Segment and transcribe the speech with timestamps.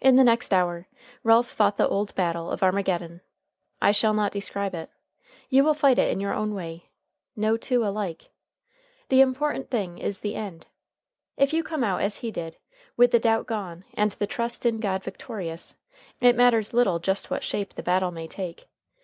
[0.00, 0.88] In the next hour
[1.22, 3.20] Ralph fought the old battle of Armageddon.
[3.80, 4.90] I shall not describe it.
[5.48, 6.88] You will fight it in your own way.
[7.36, 8.30] No two alike.
[9.10, 10.66] The important thing is the End.
[11.36, 12.56] If you come out as he did,
[12.96, 15.76] with the doubt gone and the trust in God victorious,
[16.20, 18.66] it matters little just what shape the battle may take.